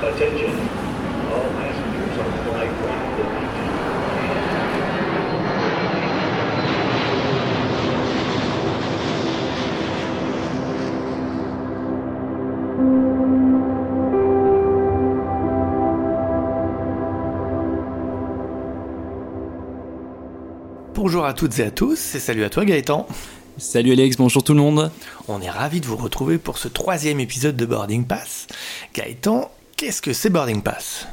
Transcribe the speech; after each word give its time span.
Attention, 0.00 0.56
all 1.28 1.48
passengers 1.52 2.16
on 2.18 2.30
flight 2.44 2.70
1 2.70 3.10
Bonjour 20.94 21.26
à 21.26 21.34
toutes 21.34 21.58
et 21.58 21.64
à 21.64 21.70
tous, 21.70 22.14
et 22.14 22.18
salut 22.18 22.44
à 22.44 22.48
toi 22.48 22.64
Gaëtan. 22.64 23.06
Salut 23.60 23.92
Alex, 23.92 24.16
bonjour 24.16 24.42
tout 24.42 24.54
le 24.54 24.60
monde. 24.60 24.90
On 25.28 25.42
est 25.42 25.50
ravis 25.50 25.82
de 25.82 25.86
vous 25.86 25.98
retrouver 25.98 26.38
pour 26.38 26.56
ce 26.56 26.66
troisième 26.66 27.20
épisode 27.20 27.56
de 27.56 27.66
Boarding 27.66 28.06
Pass. 28.06 28.46
Gaëtan, 28.94 29.52
qu'est-ce 29.76 30.00
que 30.00 30.14
c'est 30.14 30.30
Boarding 30.30 30.62
Pass? 30.62 31.06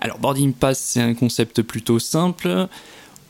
Alors 0.00 0.18
Boarding 0.18 0.52
Pass, 0.52 0.80
c'est 0.80 1.00
un 1.00 1.14
concept 1.14 1.62
plutôt 1.62 2.00
simple. 2.00 2.66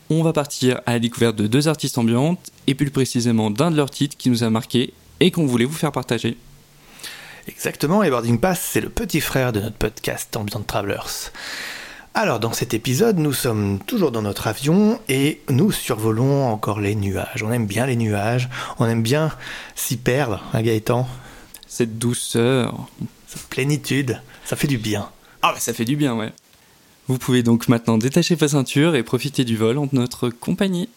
On 0.09 0.23
va 0.23 0.33
partir 0.33 0.81
à 0.87 0.93
la 0.93 0.99
découverte 0.99 1.35
de 1.35 1.45
deux 1.45 1.67
artistes 1.67 1.99
ambiantes, 1.99 2.51
et 2.65 2.73
plus 2.73 2.89
précisément 2.89 3.51
d'un 3.51 3.69
de 3.69 3.77
leurs 3.77 3.91
titres 3.91 4.17
qui 4.17 4.31
nous 4.31 4.43
a 4.43 4.49
marqué 4.49 4.91
et 5.19 5.29
qu'on 5.29 5.45
voulait 5.45 5.65
vous 5.65 5.77
faire 5.77 5.91
partager. 5.91 6.35
Exactement, 7.47 8.01
et 8.01 8.09
Boarding 8.09 8.39
Pass, 8.39 8.59
c'est 8.59 8.81
le 8.81 8.89
petit 8.89 9.21
frère 9.21 9.53
de 9.53 9.59
notre 9.59 9.77
podcast 9.77 10.35
Ambient 10.35 10.63
Travelers. 10.65 11.29
Alors, 12.19 12.39
dans 12.39 12.51
cet 12.51 12.73
épisode, 12.73 13.19
nous 13.19 13.31
sommes 13.31 13.77
toujours 13.85 14.11
dans 14.11 14.23
notre 14.23 14.47
avion 14.47 14.99
et 15.07 15.39
nous 15.49 15.71
survolons 15.71 16.47
encore 16.47 16.79
les 16.79 16.95
nuages. 16.95 17.43
On 17.43 17.51
aime 17.51 17.67
bien 17.67 17.85
les 17.85 17.95
nuages, 17.95 18.49
on 18.79 18.87
aime 18.87 19.03
bien 19.03 19.31
s'y 19.75 19.97
perdre, 19.97 20.43
hein, 20.51 20.63
Gaëtan? 20.63 21.07
Cette 21.67 21.99
douceur. 21.99 22.87
Cette 23.27 23.43
plénitude, 23.43 24.19
ça 24.45 24.55
fait 24.55 24.65
du 24.65 24.79
bien. 24.79 25.11
Ah 25.43 25.51
bah 25.53 25.59
ça 25.59 25.75
fait 25.75 25.85
du 25.85 25.95
bien, 25.95 26.15
ouais. 26.15 26.33
Vous 27.07 27.19
pouvez 27.19 27.43
donc 27.43 27.67
maintenant 27.67 27.99
détacher 27.99 28.33
vos 28.33 28.47
ceintures 28.47 28.95
et 28.95 29.03
profiter 29.03 29.45
du 29.45 29.55
vol 29.55 29.77
en 29.77 29.87
notre 29.91 30.29
compagnie. 30.29 30.89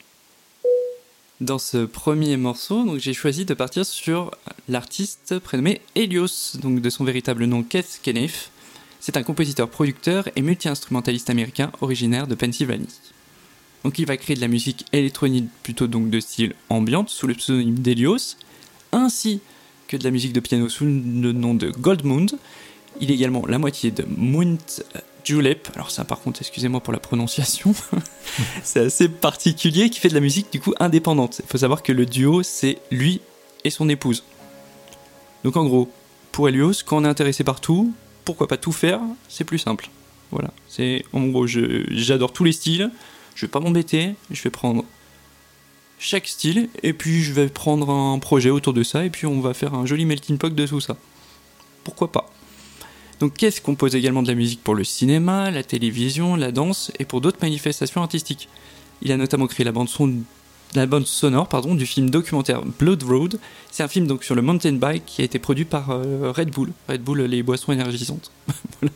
Dans 1.42 1.58
ce 1.58 1.84
premier 1.84 2.38
morceau, 2.38 2.82
donc 2.86 2.98
j'ai 2.98 3.12
choisi 3.12 3.44
de 3.44 3.52
partir 3.52 3.84
sur 3.84 4.30
l'artiste 4.70 5.38
prénommé 5.38 5.82
Helios, 5.96 6.56
donc 6.62 6.80
de 6.80 6.88
son 6.88 7.04
véritable 7.04 7.44
nom 7.44 7.62
Keith 7.62 8.00
Kenneth. 8.02 8.50
C'est 9.00 9.16
un 9.16 9.22
compositeur-producteur 9.22 10.28
et 10.36 10.42
multi-instrumentaliste 10.42 11.30
américain 11.30 11.72
originaire 11.80 12.26
de 12.26 12.34
Pennsylvanie. 12.34 13.00
Donc 13.82 13.98
il 13.98 14.06
va 14.06 14.18
créer 14.18 14.36
de 14.36 14.42
la 14.42 14.48
musique 14.48 14.84
électronique 14.92 15.48
plutôt 15.62 15.86
donc 15.86 16.10
de 16.10 16.20
style 16.20 16.54
ambiante 16.68 17.08
sous 17.08 17.26
le 17.26 17.34
pseudonyme 17.34 17.78
d'Helios, 17.78 18.36
ainsi 18.92 19.40
que 19.88 19.96
de 19.96 20.04
la 20.04 20.10
musique 20.10 20.34
de 20.34 20.40
piano 20.40 20.68
sous 20.68 20.84
le 20.84 21.32
nom 21.32 21.54
de 21.54 21.70
Goldmund. 21.70 22.38
Il 23.00 23.10
est 23.10 23.14
également 23.14 23.46
la 23.46 23.58
moitié 23.58 23.90
de 23.90 24.04
Mount 24.04 24.82
Julep, 25.24 25.70
alors 25.74 25.90
ça 25.90 26.04
par 26.04 26.20
contre 26.20 26.42
excusez-moi 26.42 26.80
pour 26.80 26.92
la 26.92 26.98
prononciation, 26.98 27.74
c'est 28.62 28.80
assez 28.80 29.08
particulier, 29.08 29.88
qui 29.88 30.00
fait 30.00 30.08
de 30.08 30.14
la 30.14 30.20
musique 30.20 30.52
du 30.52 30.60
coup 30.60 30.74
indépendante. 30.78 31.40
Il 31.42 31.48
faut 31.48 31.58
savoir 31.58 31.82
que 31.82 31.92
le 31.92 32.04
duo 32.04 32.42
c'est 32.42 32.78
lui 32.90 33.22
et 33.64 33.70
son 33.70 33.88
épouse. 33.88 34.24
Donc 35.44 35.56
en 35.56 35.64
gros, 35.64 35.90
pour 36.32 36.48
Helios, 36.48 36.82
quand 36.84 36.98
on 36.98 37.04
est 37.04 37.08
intéressé 37.08 37.44
par 37.44 37.60
tout, 37.60 37.94
pourquoi 38.30 38.48
pas 38.48 38.56
tout 38.56 38.72
faire 38.72 39.00
C'est 39.28 39.44
plus 39.44 39.58
simple. 39.58 39.88
Voilà. 40.30 40.50
C'est 40.68 41.04
en 41.12 41.26
gros, 41.26 41.46
j'adore 41.46 42.32
tous 42.32 42.44
les 42.44 42.52
styles. 42.52 42.90
Je 43.34 43.46
vais 43.46 43.50
pas 43.50 43.60
m'embêter. 43.60 44.14
Je 44.30 44.42
vais 44.42 44.50
prendre 44.50 44.84
chaque 45.98 46.26
style 46.26 46.68
et 46.82 46.92
puis 46.92 47.22
je 47.22 47.32
vais 47.32 47.48
prendre 47.48 47.90
un 47.90 48.18
projet 48.18 48.50
autour 48.50 48.72
de 48.72 48.82
ça 48.82 49.04
et 49.04 49.10
puis 49.10 49.26
on 49.26 49.40
va 49.40 49.54
faire 49.54 49.74
un 49.74 49.86
joli 49.86 50.04
melting 50.06 50.38
pot 50.38 50.54
de 50.54 50.80
ça. 50.80 50.96
Pourquoi 51.84 52.10
pas? 52.10 52.30
Donc, 53.20 53.34
qu'est-ce 53.34 53.60
qu'on 53.60 53.74
pose 53.74 53.94
également 53.94 54.22
de 54.22 54.28
la 54.28 54.34
musique 54.34 54.64
pour 54.64 54.74
le 54.74 54.82
cinéma, 54.82 55.50
la 55.50 55.62
télévision, 55.62 56.36
la 56.36 56.52
danse 56.52 56.90
et 56.98 57.04
pour 57.04 57.20
d'autres 57.20 57.38
manifestations 57.42 58.00
artistiques? 58.00 58.48
Il 59.02 59.12
a 59.12 59.18
notamment 59.18 59.46
créé 59.46 59.64
la 59.64 59.72
bande 59.72 59.90
son 59.90 60.14
la 60.74 60.86
bande 60.86 61.06
sonore 61.06 61.48
pardon, 61.48 61.74
du 61.74 61.86
film 61.86 62.10
documentaire 62.10 62.62
Blood 62.78 63.02
Road. 63.02 63.38
C'est 63.70 63.82
un 63.82 63.88
film 63.88 64.06
donc 64.06 64.24
sur 64.24 64.34
le 64.34 64.42
mountain 64.42 64.72
bike 64.72 65.04
qui 65.06 65.22
a 65.22 65.24
été 65.24 65.38
produit 65.38 65.64
par 65.64 65.90
euh, 65.90 66.32
Red 66.32 66.50
Bull. 66.50 66.70
Red 66.88 67.02
Bull, 67.02 67.22
les 67.22 67.42
boissons 67.42 67.72
énergisantes. 67.72 68.30
Voilà. 68.80 68.94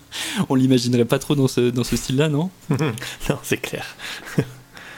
On 0.49 0.55
l'imaginerait 0.55 1.05
pas 1.05 1.19
trop 1.19 1.35
dans 1.35 1.49
ce, 1.49 1.69
dans 1.69 1.85
ce 1.85 1.97
style-là, 1.97 2.31
non 2.31 2.49
non, 2.71 3.39
c'est 3.43 3.59
clair. 3.59 3.85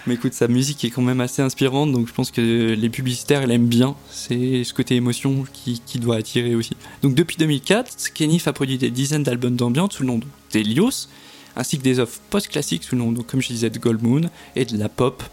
Mais 0.07 0.15
écoute, 0.15 0.35
sa 0.35 0.47
musique 0.47 0.85
est 0.85 0.91
quand 0.91 1.03
même 1.03 1.21
assez 1.21 1.43
inspirante, 1.43 1.91
donc 1.91 2.07
je 2.07 2.13
pense 2.13 2.31
que 2.31 2.75
les 2.75 2.89
publicitaires 2.89 3.45
l'aiment 3.45 3.67
bien. 3.67 3.97
C'est 4.09 4.63
ce 4.63 4.73
côté 4.73 4.95
émotion 4.95 5.45
qui, 5.53 5.83
qui 5.85 5.99
doit 5.99 6.17
attirer 6.17 6.55
aussi. 6.55 6.77
Donc 7.03 7.17
depuis 7.17 7.37
2004, 7.37 8.13
Kenneth 8.15 8.47
a 8.47 8.53
produit 8.53 8.79
des 8.79 8.91
dizaines 8.91 9.25
d'albums 9.25 9.57
d'ambiance 9.57 9.95
sous 9.95 10.05
le 10.05 10.09
nom 10.09 10.21
d'Helios, 10.53 11.09
ainsi 11.57 11.79
que 11.79 11.83
des 11.83 11.99
offres 11.99 12.21
post-classiques 12.31 12.85
sous 12.85 12.95
le 12.95 13.03
nom, 13.03 13.11
donc, 13.11 13.27
comme 13.27 13.43
je 13.43 13.49
disais, 13.49 13.71
de 13.71 13.79
Gold 13.81 14.01
Moon 14.01 14.31
et 14.55 14.65
de 14.65 14.77
la 14.79 14.89
pop, 14.89 15.25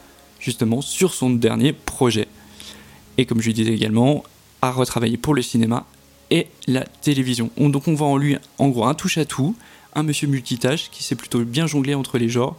justement, 0.44 0.82
sur 0.82 1.14
son 1.14 1.30
dernier 1.32 1.74
projet. 1.74 2.28
Et 3.18 3.26
comme 3.26 3.42
je 3.42 3.48
le 3.48 3.54
disais 3.54 3.74
également, 3.74 4.24
a 4.62 4.72
retravaillé 4.72 5.18
pour 5.18 5.34
le 5.34 5.42
cinéma 5.42 5.86
et 6.30 6.48
la 6.68 6.82
télévision. 6.82 7.50
On- 7.58 7.70
donc 7.70 7.88
on 7.88 7.94
voit 7.96 8.08
en 8.08 8.18
lui, 8.18 8.38
en 8.58 8.70
gros, 8.70 8.86
un 8.86 8.94
touche-à-tout, 8.94 9.56
un 9.96 10.04
monsieur 10.04 10.28
multitâche 10.28 10.90
qui 10.92 11.04
sait 11.04 11.16
plutôt 11.16 11.40
bien 11.46 11.66
jongler 11.68 11.96
entre 11.96 12.18
les 12.18 12.30
genres, 12.30 12.58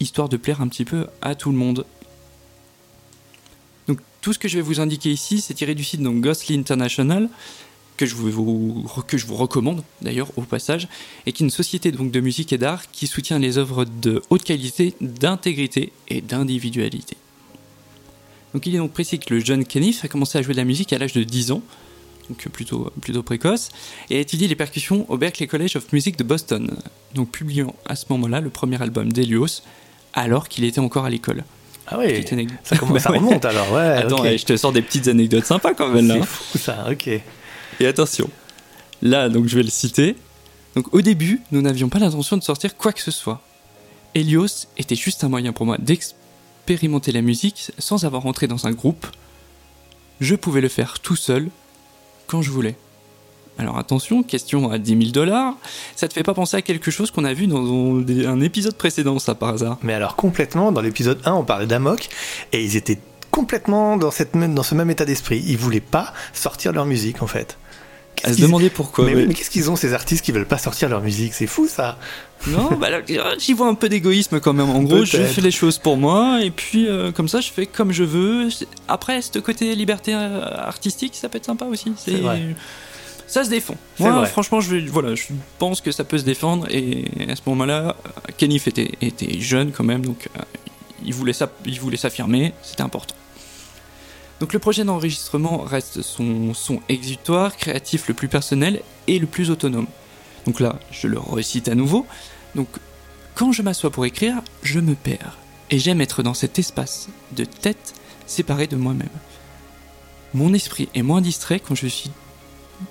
histoire 0.00 0.28
de 0.28 0.36
plaire 0.36 0.60
un 0.60 0.68
petit 0.68 0.84
peu 0.84 1.06
à 1.22 1.34
tout 1.34 1.50
le 1.50 1.56
monde. 1.56 1.86
Donc 3.86 4.00
tout 4.20 4.32
ce 4.32 4.38
que 4.38 4.48
je 4.48 4.56
vais 4.56 4.62
vous 4.62 4.80
indiquer 4.80 5.10
ici, 5.10 5.40
c'est 5.40 5.54
tiré 5.54 5.74
du 5.74 5.84
site 5.84 6.02
donc 6.02 6.20
Ghostly 6.20 6.56
International, 6.58 7.28
que 7.96 8.06
je 8.06 8.14
vous, 8.14 8.86
que 9.06 9.18
je 9.18 9.26
vous 9.26 9.36
recommande 9.36 9.82
d'ailleurs 10.02 10.30
au 10.36 10.42
passage, 10.42 10.88
et 11.26 11.32
qui 11.32 11.42
est 11.42 11.46
une 11.46 11.50
société 11.50 11.92
donc 11.92 12.10
de 12.10 12.20
musique 12.20 12.52
et 12.52 12.58
d'art 12.58 12.90
qui 12.90 13.06
soutient 13.06 13.38
les 13.38 13.58
œuvres 13.58 13.84
de 13.84 14.22
haute 14.30 14.44
qualité, 14.44 14.94
d'intégrité 15.00 15.92
et 16.08 16.20
d'individualité. 16.20 17.16
Donc 18.54 18.66
il 18.66 18.74
est 18.74 18.78
donc 18.78 18.92
précis 18.92 19.18
que 19.18 19.34
le 19.34 19.40
jeune 19.40 19.64
Kenneth 19.64 20.00
a 20.02 20.08
commencé 20.08 20.38
à 20.38 20.42
jouer 20.42 20.54
de 20.54 20.58
la 20.58 20.64
musique 20.64 20.92
à 20.92 20.98
l'âge 20.98 21.12
de 21.12 21.22
10 21.22 21.52
ans, 21.52 21.62
donc 22.28 22.48
plutôt, 22.48 22.90
plutôt 23.00 23.22
précoce, 23.22 23.70
et 24.10 24.16
a 24.16 24.20
étudié 24.20 24.48
les 24.48 24.56
percussions 24.56 25.04
au 25.10 25.16
Berklee 25.16 25.46
College 25.46 25.76
of 25.76 25.92
Music 25.92 26.16
de 26.16 26.24
Boston, 26.24 26.76
donc 27.14 27.30
publiant 27.30 27.74
à 27.86 27.96
ce 27.96 28.06
moment-là 28.10 28.40
le 28.40 28.50
premier 28.50 28.80
album 28.80 29.12
d'Helios, 29.12 29.62
alors 30.14 30.48
qu'il 30.48 30.64
était 30.64 30.80
encore 30.80 31.04
à 31.04 31.10
l'école. 31.10 31.44
Ah 31.88 31.98
oui, 31.98 32.24
ça, 32.64 32.76
commence, 32.76 33.02
ça 33.02 33.10
remonte 33.12 33.44
alors, 33.44 33.72
ouais. 33.72 33.80
Attends, 33.80 34.24
je 34.24 34.44
te 34.44 34.56
sors 34.56 34.72
des 34.72 34.82
petites 34.82 35.06
anecdotes 35.06 35.44
sympas 35.44 35.74
quand 35.74 35.88
même 35.88 36.08
là. 36.08 36.14
C'est 36.14 36.20
hein. 36.20 36.24
fou 36.24 36.58
ça, 36.58 36.86
ok. 36.90 37.20
Et 37.80 37.86
attention, 37.86 38.28
là 39.02 39.28
donc 39.28 39.46
je 39.46 39.56
vais 39.56 39.62
le 39.62 39.70
citer. 39.70 40.16
Donc 40.74 40.92
au 40.94 41.00
début, 41.00 41.40
nous 41.52 41.62
n'avions 41.62 41.88
pas 41.88 41.98
l'intention 41.98 42.36
de 42.36 42.42
sortir 42.42 42.76
quoi 42.76 42.92
que 42.92 43.00
ce 43.00 43.10
soit. 43.10 43.40
Helios 44.14 44.66
était 44.78 44.94
juste 44.94 45.24
un 45.24 45.28
moyen 45.28 45.52
pour 45.52 45.66
moi 45.66 45.76
d'expérimenter 45.78 47.12
la 47.12 47.22
musique 47.22 47.70
sans 47.78 48.04
avoir 48.04 48.22
rentré 48.22 48.46
dans 48.46 48.66
un 48.66 48.72
groupe. 48.72 49.06
Je 50.20 50.34
pouvais 50.34 50.60
le 50.60 50.68
faire 50.68 50.98
tout 51.00 51.16
seul 51.16 51.48
quand 52.26 52.42
je 52.42 52.50
voulais. 52.50 52.76
Alors 53.58 53.78
attention, 53.78 54.22
question 54.22 54.70
à 54.70 54.78
10 54.78 54.98
000 54.98 55.02
dollars, 55.12 55.54
ça 55.94 56.08
te 56.08 56.12
fait 56.12 56.22
pas 56.22 56.34
penser 56.34 56.58
à 56.58 56.62
quelque 56.62 56.90
chose 56.90 57.10
qu'on 57.10 57.24
a 57.24 57.32
vu 57.32 57.46
dans 57.46 57.64
un- 57.64 58.40
épisode 58.42 58.76
précédent, 58.76 59.18
ça 59.18 59.34
par 59.34 59.50
hasard? 59.50 59.78
Mais 59.82 59.94
alors 59.94 60.14
complètement, 60.14 60.72
dans 60.72 60.82
l'épisode 60.82 61.20
1, 61.24 61.32
on 61.32 61.44
parlait 61.44 61.66
d'Amok, 61.66 62.08
et 62.52 62.62
ils 62.62 62.76
étaient 62.76 62.98
complètement 63.30 63.96
dans, 63.96 64.10
dans 64.10 64.62
ce 64.62 64.74
même 64.74 64.90
état 64.90 65.06
d'esprit. 65.06 65.42
Ils 65.46 65.56
voulaient 65.56 65.80
pas 65.80 66.12
sortir 66.34 66.72
leur 66.72 66.84
musique 66.84 67.22
en 67.22 67.26
fait. 67.26 67.56
À 68.24 68.32
se 68.32 68.40
demander 68.40 68.70
pourquoi. 68.70 69.04
mais, 69.04 69.14
ouais. 69.14 69.20
oui, 69.22 69.26
mais 69.28 69.34
qu'est-ce 69.34 69.50
qu'ils 69.50 69.70
ont 69.70 69.76
ces 69.76 69.92
artistes 69.92 70.24
qui 70.24 70.32
veulent 70.32 70.46
pas 70.46 70.58
sortir 70.58 70.88
leur 70.88 71.00
musique? 71.00 71.34
C'est 71.34 71.46
fou 71.46 71.68
ça. 71.68 71.98
Non, 72.46 72.70
bah 72.80 72.88
j'y 73.38 73.52
vois 73.52 73.68
un 73.68 73.74
peu 73.74 73.88
d'égoïsme 73.88 74.40
quand 74.40 74.52
même. 74.52 74.70
En 74.70 74.82
gros, 74.82 75.04
je 75.04 75.16
fais 75.18 75.40
les 75.40 75.50
choses 75.50 75.78
pour 75.78 75.96
moi 75.96 76.40
et 76.42 76.50
puis 76.50 76.88
euh, 76.88 77.12
comme 77.12 77.28
ça, 77.28 77.40
je 77.40 77.50
fais 77.50 77.66
comme 77.66 77.92
je 77.92 78.04
veux. 78.04 78.48
Après, 78.88 79.22
ce 79.22 79.38
côté 79.38 79.74
liberté 79.74 80.14
euh, 80.14 80.44
artistique, 80.56 81.14
ça 81.14 81.28
peut 81.28 81.38
être 81.38 81.46
sympa 81.46 81.64
aussi. 81.64 81.92
C'est 81.96 82.18
vrai. 82.18 82.54
Ça 83.26 83.42
se 83.42 83.50
défend. 83.50 83.76
Moi, 83.98 84.12
vrai. 84.12 84.26
franchement, 84.26 84.60
je, 84.60 84.76
voilà, 84.88 85.14
je 85.16 85.24
pense 85.58 85.80
que 85.80 85.90
ça 85.90 86.04
peut 86.04 86.18
se 86.18 86.24
défendre 86.24 86.68
et 86.70 87.06
à 87.28 87.34
ce 87.34 87.42
moment-là, 87.46 87.96
Kenneth 88.36 88.68
était, 88.68 88.92
était 89.02 89.40
jeune 89.40 89.72
quand 89.72 89.82
même, 89.82 90.06
donc 90.06 90.28
euh, 90.36 90.42
il 91.04 91.12
voulait 91.12 91.32
s'affirmer, 91.96 92.52
c'était 92.62 92.82
important. 92.82 93.16
Donc 94.40 94.52
le 94.52 94.58
projet 94.58 94.84
d'enregistrement 94.84 95.58
reste 95.58 96.02
son 96.02 96.52
son 96.52 96.80
exutoire, 96.88 97.56
créatif 97.56 98.08
le 98.08 98.14
plus 98.14 98.28
personnel 98.28 98.82
et 99.06 99.18
le 99.18 99.26
plus 99.26 99.50
autonome. 99.50 99.86
Donc 100.46 100.60
là, 100.60 100.78
je 100.90 101.08
le 101.08 101.18
recite 101.18 101.68
à 101.68 101.74
nouveau. 101.74 102.06
Donc 102.54 102.68
quand 103.34 103.52
je 103.52 103.62
m'assois 103.62 103.90
pour 103.90 104.04
écrire, 104.04 104.42
je 104.62 104.80
me 104.80 104.94
perds 104.94 105.38
et 105.70 105.78
j'aime 105.78 106.00
être 106.00 106.22
dans 106.22 106.34
cet 106.34 106.58
espace 106.58 107.08
de 107.32 107.44
tête 107.44 107.94
séparé 108.26 108.66
de 108.66 108.76
moi-même. 108.76 109.08
Mon 110.34 110.52
esprit 110.52 110.88
est 110.94 111.02
moins 111.02 111.20
distrait 111.20 111.60
quand 111.60 111.74
je 111.74 111.86
suis 111.86 112.10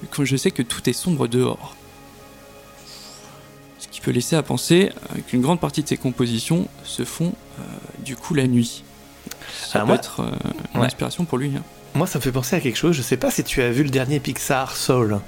quand 0.10 0.26
je 0.26 0.36
sais 0.36 0.50
que 0.50 0.64
tout 0.64 0.90
est 0.90 0.94
sombre 0.94 1.28
dehors. 1.28 1.76
Ce 3.78 3.88
qui 3.88 4.02
peut 4.02 4.10
laisser 4.10 4.36
à 4.36 4.42
penser 4.42 4.90
euh, 5.12 5.20
qu'une 5.28 5.42
grande 5.42 5.60
partie 5.60 5.84
de 5.84 5.88
ses 5.88 5.98
compositions 5.98 6.68
se 6.84 7.06
font 7.06 7.34
euh, 7.60 7.64
du 8.04 8.16
coup 8.16 8.34
la 8.34 8.48
nuit. 8.48 8.84
Ça 9.54 9.80
Alors 9.80 9.88
peut 9.88 9.94
moi- 9.94 9.96
être 9.96 10.20
euh, 10.22 10.50
une 10.74 10.80
Ouais. 10.82 10.86
inspiration 10.88 11.26
pour 11.26 11.38
lui. 11.38 11.52
hein. 11.58 11.64
Moi, 11.94 12.08
ça 12.08 12.20
me 12.20 12.24
fait 12.24 12.32
penser 12.32 12.56
à 12.56 12.60
quelque 12.60 12.78
chose. 12.78 12.96
Je 12.96 13.02
sais 13.02 13.18
pas 13.18 13.32
si 13.32 13.44
tu 13.44 13.62
as 13.62 13.72
vu 13.72 13.84
le 13.84 13.90
dernier 13.90 14.20
Pixar 14.20 14.76
Soul. 14.76 15.20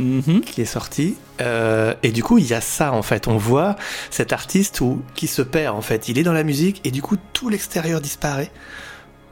Mhm. 0.00 0.40
qui 0.40 0.60
est 0.60 0.64
sorti. 0.64 1.14
Euh, 1.40 1.94
et 2.02 2.10
du 2.10 2.24
coup, 2.24 2.38
il 2.38 2.46
y 2.46 2.52
a 2.54 2.60
ça 2.60 2.92
en 2.92 3.02
fait. 3.02 3.28
On 3.28 3.36
voit 3.36 3.76
cet 4.10 4.32
artiste 4.32 4.80
où, 4.80 5.02
qui 5.14 5.28
se 5.28 5.40
perd 5.40 5.76
en 5.76 5.82
fait. 5.82 6.08
Il 6.08 6.18
est 6.18 6.24
dans 6.24 6.32
la 6.32 6.42
musique 6.42 6.80
et 6.82 6.90
du 6.90 7.00
coup, 7.00 7.16
tout 7.32 7.48
l'extérieur 7.48 8.00
disparaît. 8.00 8.50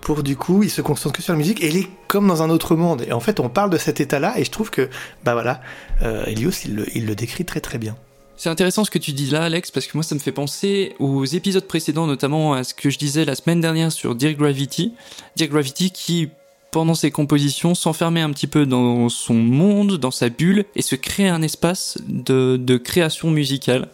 Pour 0.01 0.23
du 0.23 0.37
coup, 0.37 0.63
il 0.63 0.71
se 0.71 0.81
concentre 0.81 1.17
que 1.17 1.23
sur 1.23 1.33
la 1.33 1.39
musique 1.39 1.61
et 1.65 1.69
il 1.69 1.77
est 1.79 1.89
comme 2.07 2.29
dans 2.29 2.43
un 2.45 2.51
autre 2.51 2.77
monde. 2.77 3.03
Et 3.09 3.13
en 3.13 3.19
fait, 3.19 3.41
on 3.41 3.49
parle 3.49 3.71
de 3.71 3.77
cet 3.79 4.01
état-là 4.01 4.35
et 4.37 4.45
je 4.45 4.53
trouve 4.53 4.71
que, 4.71 4.89
bah 5.25 5.33
voilà, 5.33 5.61
euh, 6.03 6.25
Elios, 6.27 6.53
il 6.65 6.77
le, 6.77 6.87
il 6.97 7.07
le 7.07 7.17
décrit 7.17 7.45
très 7.45 7.61
très 7.61 7.79
bien. 7.79 7.97
C'est 8.43 8.51
intéressant 8.51 8.85
ce 8.85 8.91
que 8.91 8.99
tu 8.99 9.13
dis 9.13 9.31
là, 9.31 9.45
Alex, 9.45 9.71
parce 9.71 9.87
que 9.87 9.93
moi, 9.97 10.03
ça 10.03 10.17
me 10.17 10.21
fait 10.21 10.33
penser 10.33 10.97
aux 10.99 11.25
épisodes 11.25 11.65
précédents, 11.65 12.09
notamment 12.09 12.55
à 12.55 12.65
ce 12.65 12.75
que 12.75 12.91
je 12.91 12.99
disais 12.99 13.25
la 13.25 13.37
semaine 13.37 13.61
dernière 13.61 13.93
sur 13.93 14.17
Dear 14.17 14.33
Gravity. 14.33 14.95
Dear 15.37 15.49
Gravity 15.49 15.93
qui, 15.93 16.29
pendant 16.73 16.97
ses 16.97 17.13
compositions, 17.13 17.77
s'enfermait 17.77 18.21
un 18.21 18.33
petit 18.33 18.49
peu 18.49 18.67
dans 18.67 19.09
son 19.09 19.35
monde, 19.35 19.97
dans 19.97 20.11
sa 20.11 20.29
bulle, 20.29 20.65
et 20.75 20.83
se 20.83 20.97
créait 20.97 21.29
un 21.29 21.41
espace 21.41 21.99
de, 22.09 22.77
création 22.79 23.31
musicale. 23.31 23.87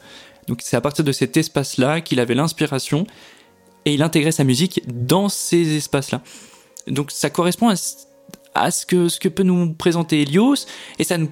Donc 0.46 0.60
c'est 0.62 0.78
à 0.78 0.80
partir 0.80 1.04
de 1.04 1.12
cet 1.12 1.36
espace-là 1.36 2.00
qu'il 2.00 2.18
avait 2.18 2.34
l'inspiration, 2.34 3.06
et 3.84 3.92
il 3.92 4.02
intégrait 4.02 4.32
sa 4.32 4.44
musique 4.44 4.80
dans 4.86 5.28
ces 5.28 5.76
espaces-là. 5.76 6.22
Donc 6.86 7.10
ça 7.10 7.28
correspond 7.28 7.68
à, 8.54 8.70
ce- 8.70 8.86
que, 8.86 9.10
ce 9.10 9.20
que 9.20 9.28
peut 9.28 9.42
nous 9.42 9.74
présenter 9.74 10.22
Helios, 10.22 10.64
et 10.98 11.04
ça 11.04 11.18
nous 11.18 11.28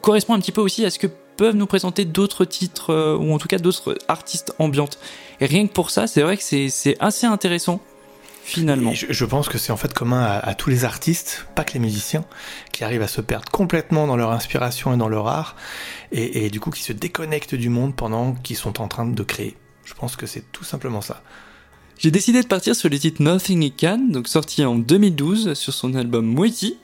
correspond 0.00 0.34
un 0.34 0.40
petit 0.40 0.50
peu 0.50 0.60
aussi 0.60 0.84
à 0.84 0.90
ce 0.90 0.98
que 0.98 1.06
peuvent 1.38 1.56
nous 1.56 1.66
présenter 1.66 2.04
d'autres 2.04 2.44
titres, 2.44 2.90
euh, 2.90 3.16
ou 3.16 3.32
en 3.32 3.38
tout 3.38 3.48
cas 3.48 3.58
d'autres 3.58 3.96
artistes 4.08 4.54
ambiantes. 4.58 4.98
Et 5.40 5.46
rien 5.46 5.66
que 5.66 5.72
pour 5.72 5.90
ça, 5.90 6.06
c'est 6.06 6.20
vrai 6.20 6.36
que 6.36 6.42
c'est 6.42 6.96
assez 6.98 7.26
intéressant, 7.26 7.80
finalement. 8.42 8.92
Je, 8.92 9.06
je 9.08 9.24
pense 9.24 9.48
que 9.48 9.56
c'est 9.56 9.72
en 9.72 9.76
fait 9.76 9.94
commun 9.94 10.20
à, 10.20 10.38
à 10.38 10.54
tous 10.54 10.68
les 10.68 10.84
artistes, 10.84 11.46
pas 11.54 11.62
que 11.62 11.74
les 11.74 11.78
musiciens, 11.78 12.24
qui 12.72 12.82
arrivent 12.82 13.02
à 13.02 13.08
se 13.08 13.20
perdre 13.20 13.50
complètement 13.50 14.08
dans 14.08 14.16
leur 14.16 14.32
inspiration 14.32 14.92
et 14.92 14.96
dans 14.96 15.08
leur 15.08 15.28
art, 15.28 15.54
et, 16.10 16.44
et 16.44 16.50
du 16.50 16.58
coup 16.58 16.70
qui 16.70 16.82
se 16.82 16.92
déconnectent 16.92 17.54
du 17.54 17.68
monde 17.68 17.94
pendant 17.94 18.32
qu'ils 18.34 18.56
sont 18.56 18.82
en 18.82 18.88
train 18.88 19.06
de 19.06 19.22
créer. 19.22 19.56
Je 19.84 19.94
pense 19.94 20.16
que 20.16 20.26
c'est 20.26 20.50
tout 20.52 20.64
simplement 20.64 21.00
ça. 21.00 21.22
J'ai 21.98 22.10
décidé 22.10 22.42
de 22.42 22.48
partir 22.48 22.74
sur 22.74 22.88
le 22.88 22.98
titre 22.98 23.22
Nothing 23.22 23.62
He 23.62 23.72
Can, 23.74 24.08
donc 24.10 24.26
sorti 24.26 24.64
en 24.64 24.74
2012 24.74 25.54
sur 25.54 25.72
son 25.72 25.94
album 25.94 26.26
Moiti, 26.26 26.78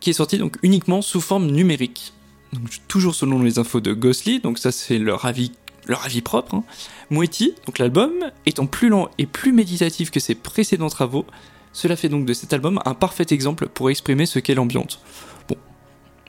qui 0.00 0.10
est 0.10 0.14
sorti 0.14 0.38
donc 0.38 0.56
uniquement 0.62 1.02
sous 1.02 1.20
forme 1.20 1.46
numérique. 1.50 2.14
Toujours 2.88 3.14
selon 3.14 3.42
les 3.42 3.58
infos 3.58 3.80
de 3.80 3.94
Ghostly, 3.94 4.40
donc 4.40 4.58
ça 4.58 4.72
c'est 4.72 4.98
leur 4.98 5.24
avis, 5.24 5.52
leur 5.86 6.04
avis 6.04 6.20
propre. 6.20 6.54
Hein. 6.54 6.64
Donc 7.10 7.78
l'album, 7.78 8.12
étant 8.46 8.66
plus 8.66 8.88
lent 8.88 9.08
et 9.18 9.26
plus 9.26 9.52
méditatif 9.52 10.10
que 10.10 10.20
ses 10.20 10.34
précédents 10.34 10.90
travaux, 10.90 11.26
cela 11.72 11.96
fait 11.96 12.08
donc 12.08 12.26
de 12.26 12.32
cet 12.34 12.52
album 12.52 12.80
un 12.84 12.94
parfait 12.94 13.26
exemple 13.30 13.68
pour 13.68 13.90
exprimer 13.90 14.26
ce 14.26 14.38
qu'est 14.38 14.54
l'ambiance. 14.54 15.00
Bon, 15.48 15.56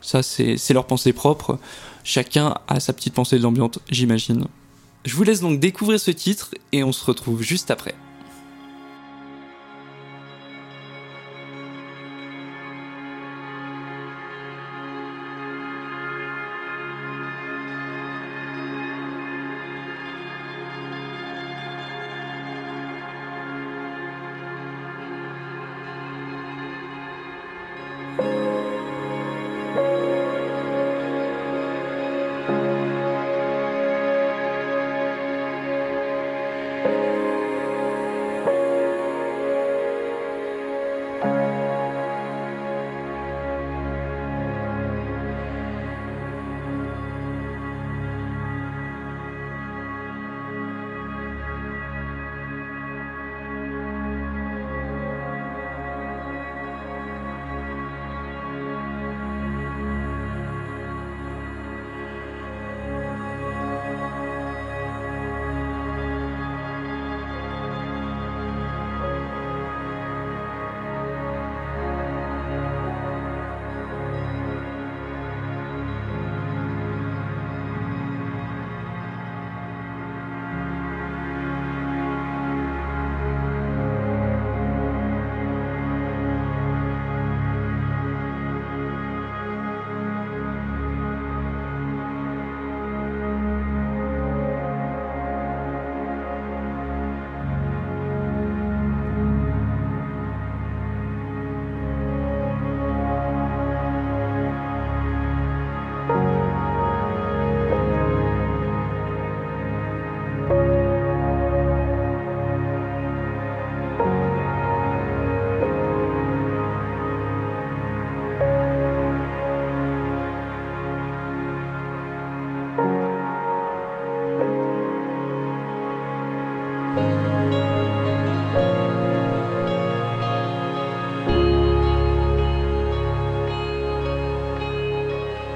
ça 0.02 0.24
c'est 0.24 0.58
c'est 0.58 0.74
leur 0.74 0.86
pensée 0.86 1.14
propre, 1.14 1.60
chacun 2.04 2.56
a 2.68 2.80
sa 2.80 2.94
petite 2.94 3.14
pensée 3.14 3.38
de 3.38 3.44
l'ambiance, 3.44 3.80
j'imagine. 3.90 4.46
Je 5.06 5.16
vous 5.16 5.24
laisse 5.24 5.42
donc 5.42 5.60
découvrir 5.60 6.00
ce 6.00 6.12
titre 6.12 6.56
et 6.72 6.84
on 6.84 6.94
se 6.94 7.04
retrouve 7.04 7.42
juste 7.42 7.72
après. 7.72 7.96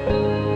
Bye. 0.07 0.46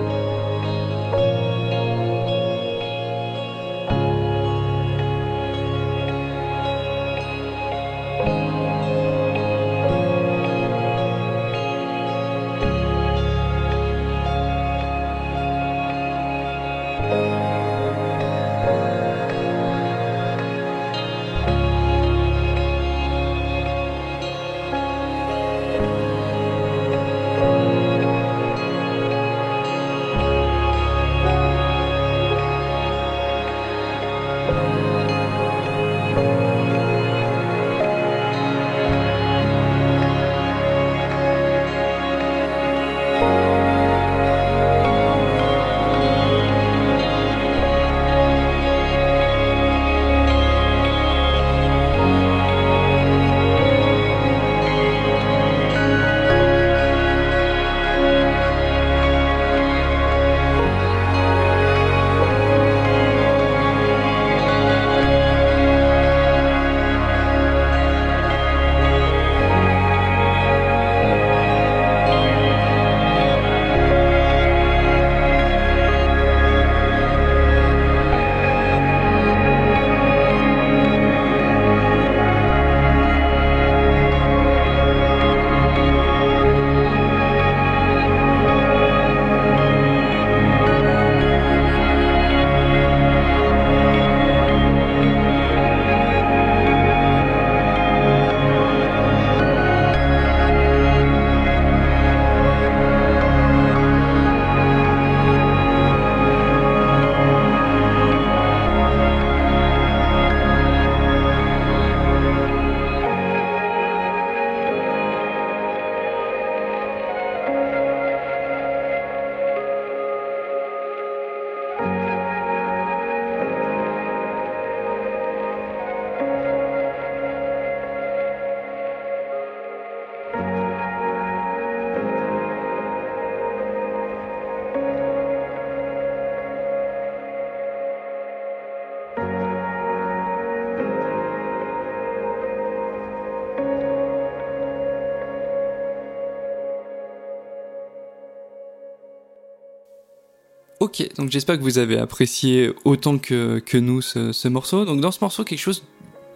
Ok, 150.92 151.08
donc 151.16 151.32
j'espère 151.32 151.58
que 151.58 151.64
vous 151.64 151.78
avez 151.78 151.98
apprécié 151.98 152.74
autant 152.84 153.18
que, 153.18 153.78
nous 153.78 154.02
ce, 154.02 154.34
ce 154.34 154.50
morceau. 154.50 154.84
Donc 154.84 155.00
dans 155.00 155.12
ce 155.12 155.20
morceau, 155.22 155.46
quelque 155.46 155.58
chose, 155.58 155.86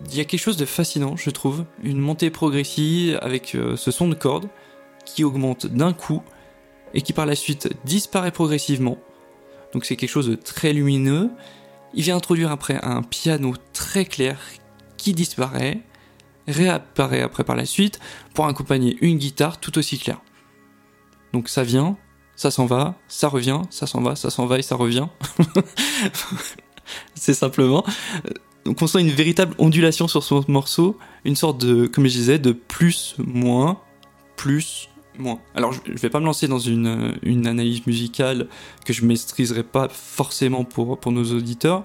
il 0.10 0.16
y 0.16 0.22
a 0.22 0.24
quelque 0.24 0.40
chose 0.40 0.56
de 0.56 0.64
fascinant, 0.64 1.18
je 1.18 1.30
trouve. 1.30 1.66
Une 1.84 2.00
montée 2.00 2.30
progressive 2.30 3.20
avec 3.22 3.54
euh, 3.56 3.76
ce 3.76 3.92
son 3.92 4.08
de 4.08 4.16
corde 4.16 4.48
qui 5.04 5.26
augmente 5.26 5.66
d'un 5.68 5.92
coup 5.92 6.24
et 6.94 7.02
qui 7.02 7.12
par 7.12 7.26
la 7.26 7.36
suite 7.36 7.68
disparaît 7.84 8.32
progressivement. 8.32 8.98
Donc 9.74 9.84
c'est 9.84 9.98
quelque 9.98 10.10
chose 10.10 10.30
de 10.30 10.36
très 10.36 10.72
lumineux. 10.72 11.32
Il 11.94 12.04
vient 12.04 12.16
introduire 12.16 12.50
après 12.50 12.80
un 12.82 13.02
piano 13.02 13.56
très 13.74 14.06
clair 14.06 14.40
qui 14.96 15.12
disparaît, 15.12 15.82
réapparaît 16.48 17.24
après 17.24 17.44
par 17.44 17.58
la 17.58 17.66
suite 17.66 18.00
pour 18.34 18.46
accompagner 18.46 18.96
une 19.02 19.18
guitare 19.18 19.60
tout 19.60 19.78
aussi 19.78 20.00
claire. 20.00 20.22
Donc 21.34 21.50
ça 21.50 21.64
vient, 21.64 21.98
ça 22.36 22.52
s'en 22.52 22.66
va, 22.66 22.96
ça 23.08 23.28
revient, 23.28 23.62
ça 23.70 23.88
s'en 23.88 24.02
va, 24.02 24.16
ça 24.16 24.30
s'en 24.30 24.46
va 24.46 24.60
et 24.60 24.62
ça 24.62 24.76
revient. 24.76 25.08
c'est 27.16 27.34
simplement. 27.34 27.84
Donc 28.66 28.82
on 28.82 28.88
sent 28.88 29.02
une 29.02 29.12
véritable 29.12 29.56
ondulation 29.58 30.08
sur 30.08 30.24
ce 30.24 30.52
morceau, 30.52 30.98
une 31.24 31.36
sorte 31.36 31.64
de, 31.64 31.88
comme 31.88 32.06
je 32.06 32.12
disais, 32.12 32.40
de 32.40 32.52
plus, 32.52 33.16
moins, 33.20 33.80
plus, 34.36 34.90
moins. 35.18 35.40
Alors 35.54 35.72
je 35.72 35.94
vais 35.94 36.10
pas 36.10 36.20
me 36.20 36.26
lancer 36.26 36.48
dans 36.48 36.60
une, 36.60 37.18
une 37.22 37.48
analyse 37.48 37.86
musicale 37.86 38.48
que 38.84 38.92
je 38.92 39.06
maîtriserai 39.06 39.64
pas 39.64 39.88
forcément 39.90 40.64
pour, 40.64 41.00
pour 41.00 41.12
nos 41.12 41.26
auditeurs. 41.32 41.84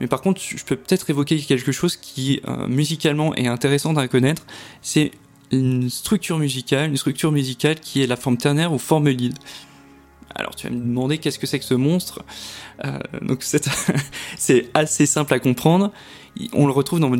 Mais 0.00 0.06
par 0.06 0.20
contre, 0.20 0.40
je 0.42 0.62
peux 0.64 0.76
peut-être 0.76 1.08
évoquer 1.08 1.38
quelque 1.38 1.72
chose 1.72 1.96
qui 1.96 2.40
euh, 2.46 2.66
musicalement 2.68 3.34
est 3.34 3.46
intéressant 3.46 3.96
à 3.96 4.08
connaître. 4.08 4.42
C'est 4.82 5.10
une 5.50 5.88
structure 5.90 6.38
musicale, 6.38 6.90
une 6.90 6.96
structure 6.96 7.32
musicale 7.32 7.80
qui 7.80 8.02
est 8.02 8.06
la 8.06 8.16
forme 8.16 8.36
ternaire 8.36 8.72
ou 8.72 8.78
forme 8.78 9.08
lead. 9.08 9.38
Alors 10.34 10.54
tu 10.54 10.66
vas 10.66 10.74
me 10.74 10.80
demander 10.80 11.18
qu'est-ce 11.18 11.38
que 11.38 11.46
c'est 11.46 11.58
que 11.58 11.64
ce 11.64 11.74
monstre? 11.74 12.22
Euh, 12.84 12.98
donc 13.22 13.42
c'est 14.36 14.70
assez 14.74 15.06
simple 15.06 15.32
à 15.34 15.38
comprendre. 15.38 15.92
On 16.52 16.66
le 16.66 16.72
retrouve 16.72 17.00
dans 17.00 17.12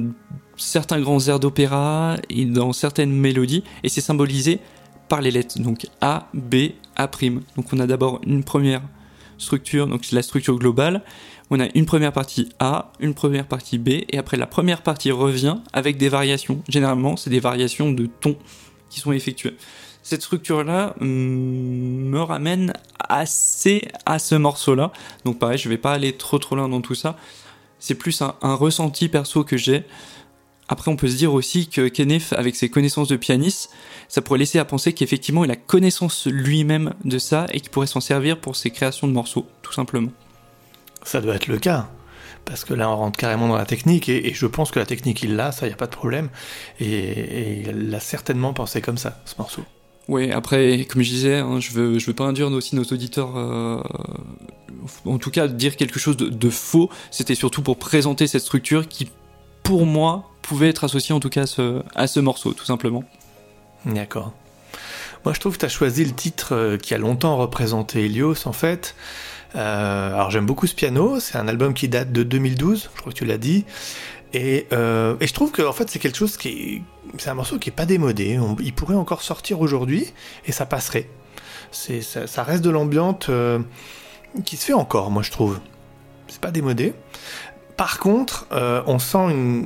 certains 0.56 1.00
grands 1.00 1.26
airs 1.28 1.40
d'opéra 1.40 2.16
et 2.28 2.44
dans 2.44 2.72
certaines 2.72 3.12
mélodies, 3.12 3.64
et 3.82 3.88
c'est 3.88 4.00
symbolisé 4.00 4.60
par 5.08 5.20
les 5.20 5.30
lettres. 5.30 5.58
Donc 5.60 5.86
A, 6.00 6.28
B, 6.34 6.72
A'. 6.96 7.08
Donc 7.56 7.72
on 7.72 7.78
a 7.78 7.86
d'abord 7.86 8.20
une 8.26 8.44
première 8.44 8.82
structure, 9.38 9.86
donc 9.86 10.10
la 10.12 10.22
structure 10.22 10.58
globale. 10.58 11.02
On 11.50 11.60
a 11.60 11.68
une 11.74 11.86
première 11.86 12.12
partie 12.12 12.48
A, 12.58 12.92
une 12.98 13.14
première 13.14 13.46
partie 13.46 13.78
B, 13.78 13.88
et 14.08 14.18
après 14.18 14.36
la 14.36 14.46
première 14.46 14.82
partie 14.82 15.12
revient 15.12 15.56
avec 15.72 15.96
des 15.96 16.08
variations. 16.08 16.62
Généralement, 16.68 17.16
c'est 17.16 17.30
des 17.30 17.40
variations 17.40 17.92
de 17.92 18.06
ton 18.06 18.36
qui 18.90 18.98
sont 19.00 19.12
effectuées. 19.12 19.56
Cette 20.02 20.22
structure-là 20.22 20.94
mm, 21.00 21.06
me 21.06 22.20
ramène 22.20 22.72
assez 22.98 23.82
à 24.06 24.18
ce 24.18 24.34
morceau-là. 24.34 24.92
Donc 25.24 25.38
pareil, 25.38 25.58
je 25.58 25.68
vais 25.68 25.78
pas 25.78 25.92
aller 25.92 26.16
trop 26.16 26.38
trop 26.38 26.56
loin 26.56 26.68
dans 26.68 26.80
tout 26.80 26.94
ça. 26.94 27.16
C'est 27.78 27.94
plus 27.94 28.22
un, 28.22 28.34
un 28.42 28.54
ressenti 28.54 29.08
perso 29.08 29.44
que 29.44 29.56
j'ai. 29.56 29.84
Après, 30.68 30.90
on 30.90 30.96
peut 30.96 31.08
se 31.08 31.16
dire 31.16 31.32
aussi 31.32 31.68
que 31.68 31.86
Kenneth, 31.86 32.34
avec 32.36 32.56
ses 32.56 32.68
connaissances 32.68 33.08
de 33.08 33.16
pianiste, 33.16 33.70
ça 34.08 34.20
pourrait 34.20 34.40
laisser 34.40 34.58
à 34.58 34.64
penser 34.64 34.92
qu'effectivement, 34.92 35.44
il 35.44 35.50
a 35.52 35.56
connaissance 35.56 36.26
lui-même 36.26 36.94
de 37.04 37.18
ça 37.18 37.46
et 37.52 37.60
qu'il 37.60 37.70
pourrait 37.70 37.86
s'en 37.86 38.00
servir 38.00 38.40
pour 38.40 38.56
ses 38.56 38.70
créations 38.70 39.06
de 39.06 39.12
morceaux, 39.12 39.46
tout 39.62 39.72
simplement. 39.72 40.10
Ça 41.06 41.20
doit 41.20 41.36
être 41.36 41.46
le 41.46 41.58
cas. 41.58 41.88
Parce 42.44 42.64
que 42.64 42.74
là, 42.74 42.90
on 42.90 42.96
rentre 42.96 43.16
carrément 43.16 43.46
dans 43.46 43.56
la 43.56 43.64
technique, 43.64 44.08
et, 44.08 44.34
je 44.34 44.46
pense 44.46 44.72
que 44.72 44.80
la 44.80 44.86
technique, 44.86 45.22
il 45.22 45.36
l'a, 45.36 45.52
ça, 45.52 45.66
il 45.66 45.70
n'y 45.70 45.74
a 45.74 45.76
pas 45.76 45.86
de 45.86 45.94
problème. 45.94 46.28
Et, 46.80 47.60
il 47.60 47.90
l'a 47.90 48.00
certainement 48.00 48.52
pensé 48.52 48.80
comme 48.80 48.98
ça, 48.98 49.20
ce 49.24 49.34
morceau. 49.38 49.62
Oui, 50.08 50.32
après, 50.32 50.84
comme 50.84 51.02
je 51.02 51.10
disais, 51.10 51.36
hein, 51.36 51.60
je 51.60 51.70
veux, 51.70 51.98
je 52.00 52.06
veux 52.06 52.12
pas 52.12 52.24
induire 52.24 52.50
aussi 52.50 52.74
nos 52.74 52.84
auditeurs, 52.84 53.36
euh, 53.36 53.80
en 55.04 55.18
tout 55.18 55.30
cas, 55.30 55.46
dire 55.46 55.76
quelque 55.76 56.00
chose 56.00 56.16
de, 56.16 56.28
de 56.28 56.50
faux. 56.50 56.90
C'était 57.12 57.36
surtout 57.36 57.62
pour 57.62 57.78
présenter 57.78 58.26
cette 58.26 58.42
structure 58.42 58.88
qui, 58.88 59.08
pour 59.62 59.86
moi, 59.86 60.30
pouvait 60.42 60.68
être 60.68 60.82
associée 60.84 61.14
en 61.14 61.20
tout 61.20 61.30
cas 61.30 61.42
à 61.42 61.46
ce, 61.46 61.82
à 61.94 62.08
ce 62.08 62.18
morceau, 62.18 62.52
tout 62.52 62.64
simplement. 62.64 63.04
D'accord. 63.84 64.32
Moi, 65.24 65.34
je 65.34 65.40
trouve 65.40 65.54
que 65.54 65.60
tu 65.60 65.66
as 65.66 65.68
choisi 65.68 66.04
le 66.04 66.12
titre 66.12 66.54
euh, 66.54 66.76
qui 66.76 66.94
a 66.94 66.98
longtemps 66.98 67.36
représenté 67.36 68.04
Helios, 68.04 68.46
en 68.46 68.52
fait. 68.52 68.94
Euh, 69.54 70.14
alors, 70.14 70.30
j'aime 70.30 70.46
beaucoup 70.46 70.66
ce 70.66 70.74
piano. 70.74 71.20
C'est 71.20 71.38
un 71.38 71.48
album 71.48 71.74
qui 71.74 71.88
date 71.88 72.12
de 72.12 72.22
2012, 72.22 72.90
je 72.94 73.00
crois 73.00 73.12
que 73.12 73.16
tu 73.18 73.24
l'as 73.24 73.38
dit. 73.38 73.64
Et, 74.32 74.66
euh, 74.72 75.14
et, 75.20 75.26
je 75.26 75.34
trouve 75.34 75.52
que 75.52 75.62
en 75.62 75.72
fait, 75.72 75.88
c'est 75.88 75.98
quelque 75.98 76.18
chose 76.18 76.36
qui. 76.36 76.82
C'est 77.18 77.30
un 77.30 77.34
morceau 77.34 77.58
qui 77.58 77.70
est 77.70 77.72
pas 77.72 77.86
démodé. 77.86 78.38
il 78.60 78.72
pourrait 78.74 78.96
encore 78.96 79.22
sortir 79.22 79.60
aujourd'hui 79.60 80.12
et 80.46 80.52
ça 80.52 80.66
passerait. 80.66 81.08
Ça, 81.70 82.42
reste 82.42 82.62
de 82.62 82.70
l'ambiance 82.70 83.30
qui 84.44 84.56
se 84.56 84.64
fait 84.66 84.72
encore, 84.72 85.10
moi, 85.10 85.22
je 85.22 85.30
trouve. 85.30 85.60
C'est 86.28 86.40
pas 86.40 86.50
démodé. 86.50 86.94
Par 87.76 87.98
contre, 87.98 88.46
on 88.50 88.98
sent 88.98 89.18
un 89.18 89.62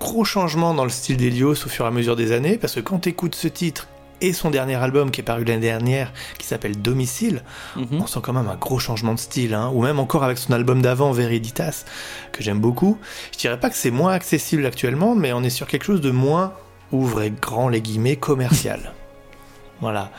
gros 0.00 0.24
changement 0.24 0.74
dans 0.74 0.84
le 0.84 0.90
style 0.90 1.16
d'Helios 1.16 1.52
au 1.52 1.68
fur 1.68 1.84
et 1.84 1.88
à 1.88 1.90
mesure 1.90 2.16
des 2.16 2.32
années, 2.32 2.56
parce 2.56 2.74
que 2.74 2.80
quand 2.80 3.00
tu 3.00 3.10
écoutes 3.10 3.34
ce 3.34 3.48
titre 3.48 3.88
et 4.20 4.32
son 4.32 4.50
dernier 4.50 4.76
album 4.76 5.10
qui 5.10 5.20
est 5.20 5.24
paru 5.24 5.44
l'année 5.44 5.60
dernière, 5.60 6.12
qui 6.38 6.46
s'appelle 6.46 6.80
Domicile, 6.80 7.42
mhm. 7.76 8.00
on 8.00 8.06
sent 8.06 8.20
quand 8.22 8.32
même 8.32 8.48
un 8.48 8.56
gros 8.56 8.78
changement 8.78 9.14
de 9.14 9.18
style, 9.18 9.54
hein. 9.54 9.70
ou 9.74 9.82
même 9.82 9.98
encore 9.98 10.24
avec 10.24 10.38
son 10.38 10.52
album 10.52 10.82
d'avant, 10.82 11.12
Veriditas, 11.12 11.84
que 12.32 12.42
j'aime 12.42 12.60
beaucoup. 12.60 12.98
Je 13.32 13.38
dirais 13.38 13.60
pas 13.60 13.70
que 13.70 13.76
c'est 13.76 13.90
moins 13.90 14.12
accessible 14.12 14.66
actuellement, 14.66 15.14
mais 15.14 15.32
on 15.32 15.42
est 15.42 15.50
sur 15.50 15.66
quelque 15.66 15.84
chose 15.84 16.00
de 16.00 16.10
moins, 16.10 16.52
ouvrez 16.92 17.30
grand 17.30 17.68
les 17.68 17.80
guillemets, 17.80 18.16
commercial. 18.16 18.92
voilà. 19.80 20.10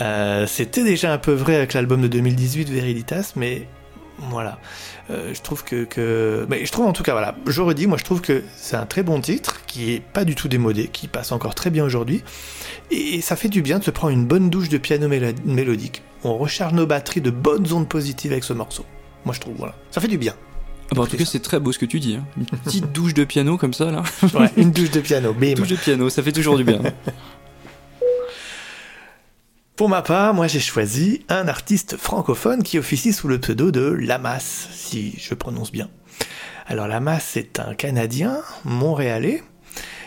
Euh, 0.00 0.46
c'était 0.46 0.84
déjà 0.84 1.12
un 1.12 1.18
peu 1.18 1.32
vrai 1.32 1.56
avec 1.56 1.74
l'album 1.74 2.00
de 2.00 2.08
2018, 2.08 2.68
Veriditas, 2.70 3.32
mais 3.36 3.68
voilà. 4.30 4.58
Euh, 5.10 5.34
je 5.34 5.42
trouve 5.42 5.64
que, 5.64 6.46
Mais 6.48 6.64
je 6.64 6.72
trouve 6.72 6.86
en 6.86 6.92
tout 6.92 7.02
cas, 7.02 7.12
voilà, 7.12 7.34
je 7.46 7.60
redis, 7.60 7.86
moi 7.86 7.98
je 7.98 8.04
trouve 8.04 8.20
que 8.20 8.42
c'est 8.56 8.76
un 8.76 8.86
très 8.86 9.02
bon 9.02 9.20
titre, 9.20 9.64
qui 9.66 9.92
est 9.92 10.00
pas 10.00 10.24
du 10.24 10.34
tout 10.34 10.48
démodé, 10.48 10.88
qui 10.88 11.08
passe 11.08 11.32
encore 11.32 11.54
très 11.54 11.70
bien 11.70 11.84
aujourd'hui. 11.84 12.22
Et 12.90 13.20
ça 13.20 13.36
fait 13.36 13.48
du 13.48 13.62
bien 13.62 13.78
de 13.78 13.84
se 13.84 13.90
prendre 13.90 14.12
une 14.12 14.26
bonne 14.26 14.50
douche 14.50 14.68
de 14.68 14.78
piano 14.78 15.08
mélodique. 15.08 16.02
On 16.24 16.36
recharge 16.36 16.72
nos 16.72 16.86
batteries 16.86 17.20
de 17.20 17.30
bonnes 17.30 17.72
ondes 17.72 17.88
positives 17.88 18.32
avec 18.32 18.44
ce 18.44 18.52
morceau. 18.52 18.84
Moi 19.24 19.34
je 19.34 19.40
trouve, 19.40 19.54
voilà. 19.56 19.74
Ça 19.90 20.00
fait 20.00 20.08
du 20.08 20.18
bien. 20.18 20.34
Ah 20.90 20.94
bah, 20.94 21.02
en 21.02 21.06
tout 21.06 21.16
cas, 21.16 21.24
c'est 21.24 21.40
très 21.40 21.58
beau 21.58 21.72
ce 21.72 21.78
que 21.78 21.86
tu 21.86 22.00
dis. 22.00 22.16
Hein. 22.16 22.24
Une 22.36 22.44
petite 22.44 22.92
douche 22.92 23.14
de 23.14 23.24
piano 23.24 23.56
comme 23.56 23.72
ça, 23.72 23.90
là. 23.90 24.02
Ouais, 24.38 24.50
une 24.58 24.72
douche 24.72 24.90
de 24.90 25.00
piano, 25.00 25.32
bim. 25.32 25.54
Douche 25.54 25.68
de 25.68 25.76
piano, 25.76 26.10
ça 26.10 26.22
fait 26.22 26.32
toujours 26.32 26.58
du 26.58 26.64
bien. 26.64 26.80
Pour 29.82 29.88
ma 29.88 30.02
part, 30.02 30.32
moi 30.32 30.46
j'ai 30.46 30.60
choisi 30.60 31.24
un 31.28 31.48
artiste 31.48 31.96
francophone 31.96 32.62
qui 32.62 32.78
officie 32.78 33.12
sous 33.12 33.26
le 33.26 33.40
pseudo 33.40 33.72
de 33.72 33.80
Lamas, 33.80 34.68
si 34.72 35.12
je 35.18 35.34
prononce 35.34 35.72
bien. 35.72 35.88
Alors 36.68 36.86
Lamas 36.86 37.18
c'est 37.18 37.58
un 37.58 37.74
Canadien 37.74 38.38
montréalais 38.64 39.42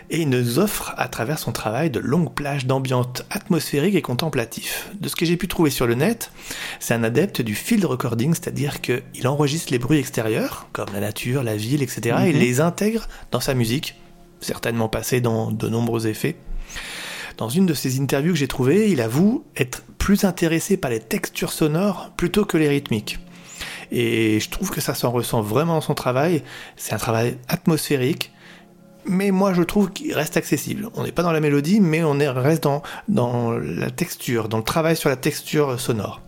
et 0.10 0.22
il 0.22 0.29
nous 0.29 0.60
offre 0.60 0.94
à 0.96 1.10
travers 1.10 1.39
son 1.39 1.51
travail 1.51 1.89
de 1.89 2.00
longues 2.00 2.34
plages 2.34 2.65
d'ambiance 2.65 3.24
atmosphérique 3.29 3.96
et 3.96 4.01
contemplatif. 4.01 4.89
De 4.98 5.10
ce 5.10 5.15
que 5.17 5.25
j'ai 5.25 5.36
pu 5.36 5.50
trouver 5.50 5.72
sur 5.72 5.88
le 5.88 5.96
net, 5.96 6.32
c'est 6.79 6.94
un 6.94 7.03
adepte 7.03 7.41
du 7.41 7.53
field 7.53 7.84
recording, 7.84 8.34
c'est-à-dire 8.34 8.79
qu'il 8.79 9.27
enregistre 9.27 9.74
les 9.74 9.79
bruits 9.79 10.00
extérieurs, 10.00 10.70
comme 10.72 10.88
la 10.94 11.01
nature, 11.01 11.44
la 11.44 11.58
ville, 11.58 11.84
etc., 11.84 12.15
et 12.27 12.34
mhm. 12.34 12.39
les 12.39 12.62
intègre 12.62 13.10
dans 13.32 13.41
sa 13.41 13.53
musique, 13.53 14.00
certainement 14.39 14.88
passé 14.88 15.20
dans 15.20 15.51
de 15.51 15.67
nombreux 15.67 16.08
effets. 16.08 16.38
Dans 17.38 17.50
une 17.50 17.65
de 17.65 17.74
ses 17.74 18.00
interviews 18.00 18.34
que 18.34 18.39
j'ai 18.39 18.48
trouvées, 18.48 18.89
il 18.89 19.01
avoue 19.01 19.44
être 19.58 19.82
plus 19.98 20.24
intéressé 20.24 20.77
par 20.77 20.92
les 20.92 21.00
textures 21.00 21.51
sonores 21.51 22.12
plutôt 22.15 22.46
que 22.46 22.58
les 22.58 22.70
rythmiques. 22.70 23.20
Et 23.92 24.39
je 24.39 24.50
trouve 24.50 24.72
que 24.72 24.82
ça 24.82 24.94
s'en 24.94 25.12
ressent 25.12 25.42
vraiment 25.42 25.75
dans 25.75 25.82
son 25.82 25.94
travail. 25.94 26.44
C'est 26.77 26.94
un 26.94 26.98
travail 26.98 27.38
atmosphérique, 27.48 28.32
mais 29.06 29.32
moi 29.32 29.54
je 29.54 29.63
trouve 29.63 29.92
qu'il 29.92 30.13
reste 30.13 30.38
accessible. 30.38 30.89
On 30.96 31.04
n'est 31.04 31.12
pas 31.12 31.24
dans 31.24 31.32
la 31.32 31.42
mélodie, 31.42 31.82
mais 31.82 32.04
on 32.04 32.20
est, 32.20 32.30
reste 32.30 32.63
dans, 32.63 32.84
dans 33.10 33.51
la 33.51 33.92
texture, 33.92 34.48
dans 34.48 34.58
le 34.58 34.63
travail 34.63 34.96
sur 34.96 35.10
la 35.10 35.18
texture 35.18 35.80
sonore. 35.80 36.22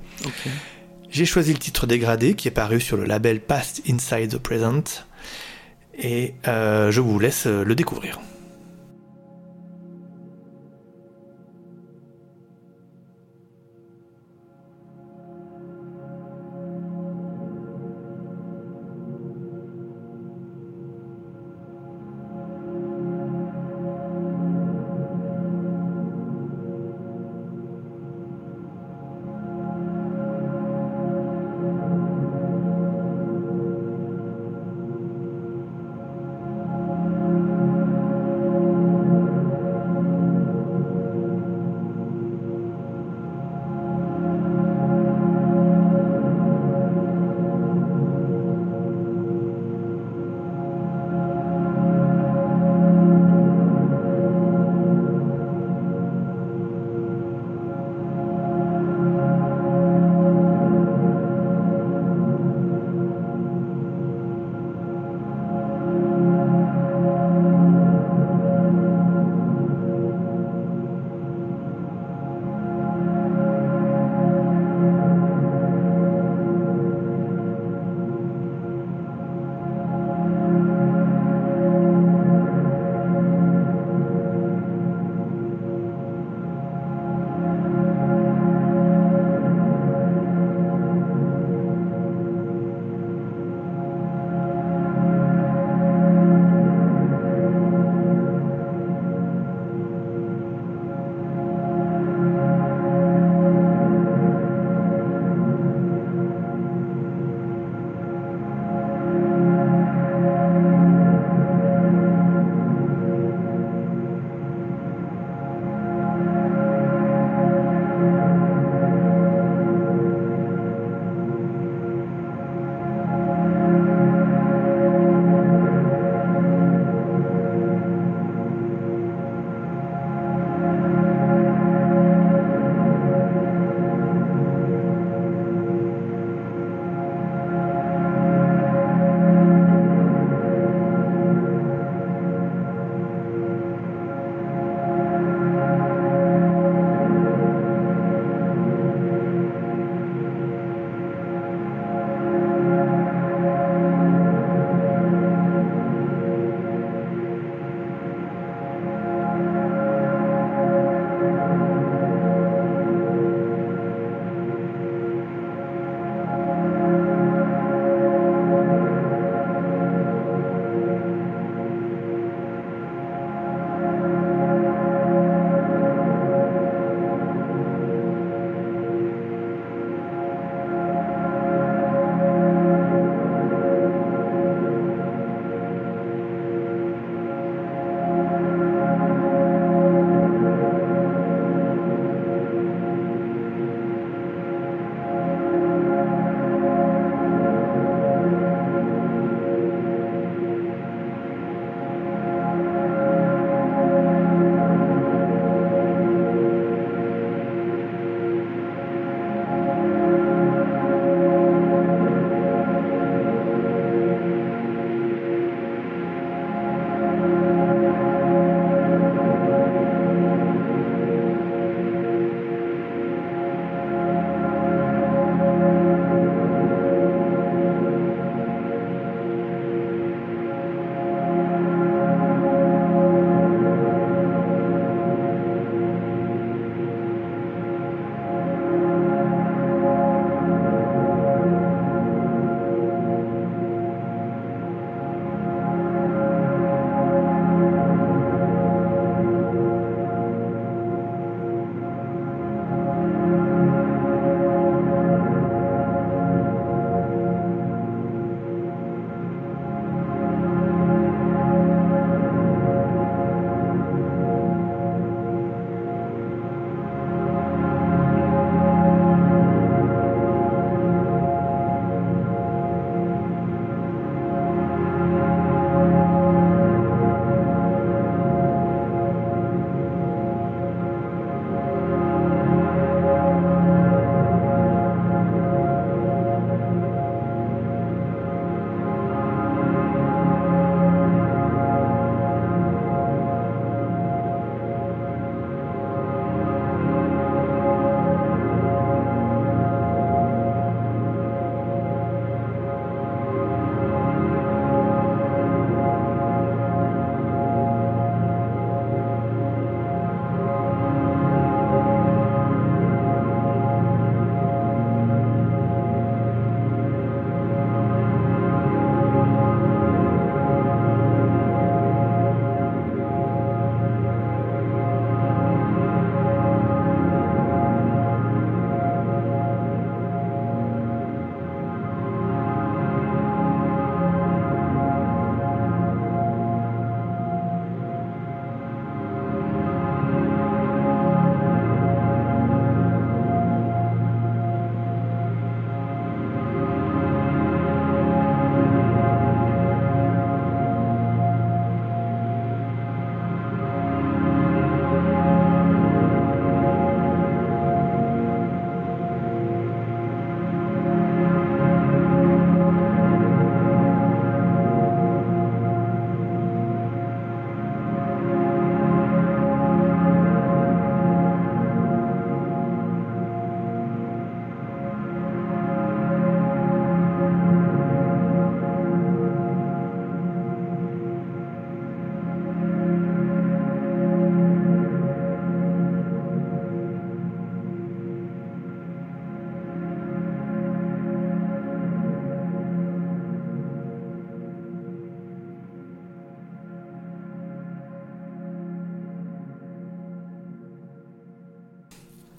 J'ai 1.09 1.25
choisi 1.25 1.53
le 1.53 1.59
titre 1.59 1.87
dégradé 1.87 2.33
qui 2.33 2.49
est 2.49 2.51
paru 2.51 2.81
sur 2.81 2.97
le 2.97 3.05
label 3.05 3.39
Past 3.39 3.81
Inside 3.89 4.29
the 4.29 4.37
Present, 4.37 5.05
et 5.97 6.35
euh, 6.47 6.91
je 6.91 6.99
vous 6.99 7.17
laisse 7.17 7.45
le 7.45 7.75
découvrir. 7.75 8.19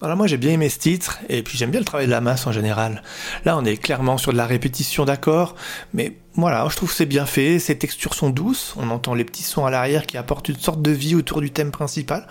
Alors 0.01 0.15
moi 0.15 0.27
j'ai 0.27 0.37
bien 0.37 0.51
aimé 0.51 0.69
ce 0.69 0.79
titre, 0.79 1.19
et 1.27 1.43
puis 1.43 1.57
j'aime 1.57 1.71
bien 1.71 1.81
le 1.81 1.85
travail 1.85 2.05
de 2.05 2.11
la 2.11 2.21
masse 2.21 2.47
en 2.47 2.53
général. 2.53 3.03
Là 3.43 3.57
on 3.57 3.65
est 3.65 3.75
clairement 3.75 4.17
sur 4.17 4.31
de 4.31 4.37
la 4.37 4.45
répétition 4.45 5.03
d'accords, 5.03 5.55
mais 5.93 6.15
voilà, 6.35 6.65
je 6.69 6.77
trouve 6.77 6.89
que 6.89 6.95
c'est 6.95 7.05
bien 7.05 7.25
fait, 7.25 7.59
ces 7.59 7.77
textures 7.77 8.13
sont 8.13 8.29
douces, 8.29 8.75
on 8.77 8.91
entend 8.91 9.13
les 9.13 9.25
petits 9.25 9.43
sons 9.43 9.65
à 9.65 9.71
l'arrière 9.71 10.05
qui 10.05 10.17
apportent 10.17 10.47
une 10.47 10.57
sorte 10.57 10.81
de 10.81 10.91
vie 10.91 11.15
autour 11.15 11.41
du 11.41 11.51
thème 11.51 11.71
principal. 11.71 12.27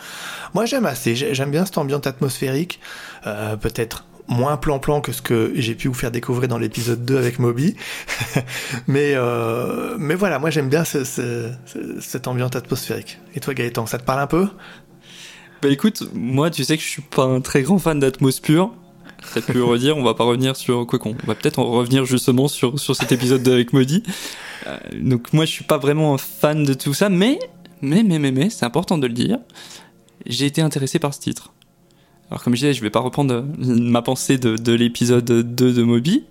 Moi 0.55 0.65
j'aime 0.65 0.87
assez, 0.87 1.15
j'aime 1.15 1.51
bien 1.51 1.67
cette 1.67 1.77
ambiance 1.77 2.07
atmosphérique, 2.07 2.81
euh, 3.27 3.57
peut-être 3.57 4.05
moins 4.29 4.57
plan-plan 4.57 5.03
que 5.03 5.13
ce 5.13 5.21
que 5.21 5.53
j'ai 5.55 5.75
pu 5.75 5.89
vous 5.89 5.95
faire 5.95 6.11
découvrir 6.11 6.49
dans 6.49 6.59
l'épisode 6.59 7.05
2 7.05 7.19
avec 7.19 7.39
Moby. 7.39 7.77
mais, 8.87 9.13
euh, 9.15 9.97
mais 9.99 10.15
voilà, 10.15 10.39
moi 10.39 10.49
j'aime 10.49 10.71
bien 10.71 10.85
ce, 10.85 11.05
cette 12.01 12.29
ambiance 12.29 12.57
atmosphérique. 12.57 13.19
Et 13.35 13.41
toi 13.41 13.53
Gaëtan, 13.53 13.85
ça 13.85 13.99
te 13.99 14.05
parle 14.05 14.21
un 14.21 14.27
peu? 14.27 14.49
Bah 15.61 15.69
écoute, 15.69 16.05
moi 16.15 16.51
tu 16.51 16.63
sais 16.65 16.77
que 16.77 16.83
je 16.83 16.89
suis 16.89 17.03
pas 17.03 17.25
un 17.25 17.41
très 17.41 17.63
grand 17.63 17.79
fan 17.79 17.99
d'Atmos 17.99 18.41
pure. 18.41 18.73
Ça 19.25 19.41
peut 19.41 19.65
redire, 19.65 19.97
on 19.97 20.05
va 20.05 20.15
pas 20.15 20.25
revenir 20.25 20.55
sur 20.55 20.87
quoi 20.87 20.99
qu'on. 20.99 21.17
On 21.23 21.27
va 21.27 21.35
peut-être 21.35 21.59
en 21.59 21.67
revenir 21.67 22.05
justement 22.05 22.47
sur, 22.47 22.79
sur 22.79 22.95
cet 22.95 23.11
épisode 23.11 23.43
2 23.43 23.53
avec 23.53 23.73
Moby. 23.73 24.05
Euh, 24.67 24.79
donc 24.95 25.33
moi 25.33 25.45
je 25.45 25.51
suis 25.51 25.65
pas 25.65 25.79
vraiment 25.79 26.15
un 26.15 26.19
fan 26.19 26.65
de 26.65 26.75
tout 26.75 26.95
ça, 26.95 27.09
mais, 27.09 27.39
mais, 27.83 28.05
mais, 28.05 28.19
mais, 28.19 28.31
mais 28.31 28.51
c'est 28.51 28.65
important 28.65 28.99
de 28.99 29.07
le 29.07 29.13
dire. 29.13 29.39
J'ai 30.27 30.47
été 30.47 30.63
intéressé 30.63 30.99
par 30.99 31.13
ce 31.13 31.21
titre. 31.21 31.53
Alors 32.31 32.43
comme 32.43 32.55
je 32.55 32.61
disais, 32.61 32.75
je 32.75 32.83
vais 32.83 32.91
pas 32.91 33.01
reprendre 33.01 33.45
ma 33.59 34.03
pensée 34.03 34.39
de, 34.39 34.57
de 34.57 34.73
l'épisode 34.73 35.25
2 35.25 35.73
de 35.73 35.83
Moby, 35.83 36.25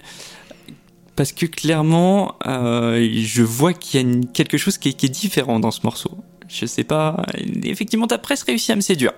parce 1.15 1.31
que 1.31 1.47
clairement, 1.47 2.35
euh, 2.45 3.09
je 3.13 3.41
vois 3.41 3.73
qu'il 3.73 3.99
y 3.99 4.03
a 4.03 4.27
quelque 4.33 4.57
chose 4.57 4.77
qui 4.77 4.89
est, 4.89 4.93
qui 4.93 5.07
est, 5.07 5.09
différent 5.09 5.59
dans 5.59 5.71
ce 5.71 5.81
morceau. 5.83 6.11
Je 6.47 6.65
sais 6.65 6.83
pas, 6.83 7.25
effectivement, 7.63 8.07
t'as 8.07 8.17
presque 8.17 8.47
réussi 8.47 8.71
à 8.71 8.75
me 8.75 8.81
séduire. 8.81 9.11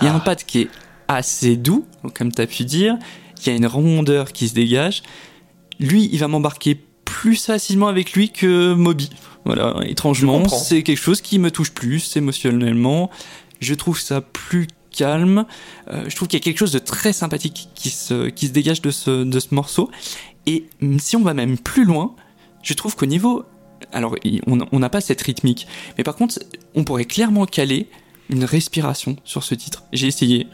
Il 0.00 0.04
y 0.04 0.08
a 0.08 0.12
un 0.12 0.16
ah. 0.16 0.20
pad 0.20 0.44
qui 0.44 0.62
est 0.62 0.68
assez 1.08 1.56
doux, 1.56 1.86
comme 2.14 2.32
t'as 2.32 2.46
pu 2.46 2.64
dire, 2.64 2.96
il 3.40 3.48
y 3.48 3.52
a 3.52 3.56
une 3.56 3.66
rondeur 3.66 4.32
qui 4.32 4.48
se 4.48 4.54
dégage. 4.54 5.02
Lui, 5.78 6.08
il 6.12 6.18
va 6.18 6.28
m'embarquer 6.28 6.78
plus 7.04 7.36
facilement 7.44 7.88
avec 7.88 8.12
lui 8.12 8.30
que 8.30 8.74
Moby. 8.74 9.10
Voilà, 9.44 9.76
étrangement, 9.84 10.48
c'est 10.48 10.82
quelque 10.82 11.00
chose 11.00 11.20
qui 11.20 11.38
me 11.38 11.50
touche 11.50 11.72
plus 11.72 12.16
émotionnellement. 12.16 13.10
Je 13.60 13.74
trouve 13.74 14.00
ça 14.00 14.20
plus 14.20 14.68
calme. 14.90 15.46
Euh, 15.90 16.04
je 16.08 16.14
trouve 16.14 16.28
qu'il 16.28 16.38
y 16.38 16.42
a 16.42 16.44
quelque 16.44 16.58
chose 16.58 16.72
de 16.72 16.78
très 16.78 17.12
sympathique 17.12 17.68
qui 17.74 17.90
se, 17.90 18.28
qui 18.28 18.46
se 18.46 18.52
dégage 18.52 18.82
de 18.82 18.90
ce, 18.90 19.24
de 19.24 19.40
ce 19.40 19.54
morceau. 19.54 19.90
Et 20.46 20.66
si 20.98 21.16
on 21.16 21.22
va 21.22 21.34
même 21.34 21.58
plus 21.58 21.84
loin, 21.84 22.14
je 22.62 22.74
trouve 22.74 22.96
qu'au 22.96 23.06
niveau... 23.06 23.44
Alors, 23.92 24.16
on 24.46 24.78
n'a 24.78 24.88
pas 24.88 25.00
cette 25.00 25.20
rythmique, 25.22 25.66
mais 25.98 26.04
par 26.04 26.16
contre, 26.16 26.38
on 26.74 26.84
pourrait 26.84 27.04
clairement 27.04 27.46
caler 27.46 27.88
une 28.30 28.44
respiration 28.44 29.16
sur 29.24 29.42
ce 29.42 29.54
titre. 29.54 29.84
J'ai 29.92 30.06
essayé. 30.06 30.46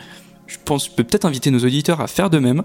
Je 0.47 0.57
pense 0.65 0.87
je 0.87 0.91
peux 0.91 1.05
peut-être 1.05 1.25
inviter 1.25 1.51
nos 1.51 1.61
auditeurs 1.61 2.01
à 2.01 2.07
faire 2.07 2.31
de 2.31 2.39
même. 2.39 2.65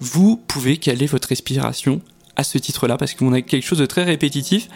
Vous 0.00 0.36
pouvez 0.36 0.76
caler 0.76 1.06
votre 1.06 1.28
respiration 1.28 2.00
à 2.36 2.44
ce 2.44 2.58
titre-là, 2.58 2.96
parce 2.96 3.14
qu'on 3.14 3.32
a 3.32 3.42
quelque 3.42 3.64
chose 3.64 3.78
de 3.78 3.86
très 3.86 4.04
répétitif, 4.04 4.68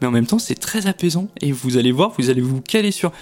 mais 0.00 0.06
en 0.06 0.10
même 0.10 0.26
temps, 0.26 0.38
c'est 0.38 0.54
très 0.54 0.86
apaisant. 0.86 1.28
Et 1.40 1.52
vous 1.52 1.76
allez 1.76 1.92
voir, 1.92 2.12
vous 2.18 2.30
allez 2.30 2.40
vous 2.40 2.60
caler 2.60 2.90
sur 2.90 3.12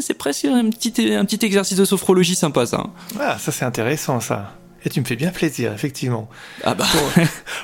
c'est 0.00 0.14
presque 0.14 0.46
un 0.46 0.70
petit, 0.70 1.12
un 1.12 1.24
petit 1.24 1.44
exercice 1.44 1.76
de 1.76 1.84
sophrologie 1.84 2.34
sympa, 2.34 2.66
ça. 2.66 2.78
Hein. 2.78 2.90
Ah, 3.20 3.38
ça 3.38 3.52
c'est 3.52 3.64
intéressant, 3.64 4.20
ça. 4.20 4.56
Et 4.84 4.90
tu 4.90 5.00
me 5.00 5.06
fais 5.06 5.16
bien 5.16 5.30
plaisir, 5.30 5.72
effectivement. 5.72 6.28
Ah 6.62 6.74
bah. 6.74 6.84